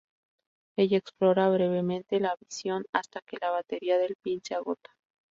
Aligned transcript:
Ella 0.77 0.97
explora 0.97 1.47
brevemente 1.49 2.19
la 2.19 2.35
visión 2.39 2.85
hasta 2.91 3.21
que 3.21 3.37
la 3.39 3.51
batería 3.51 3.99
del 3.99 4.15
pin 4.15 4.41
se 4.43 4.55
agota. 4.55 4.89